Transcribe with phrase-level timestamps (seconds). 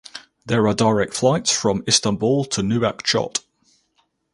[0.47, 3.43] There are direct flights from Istanbul to Nouakchott.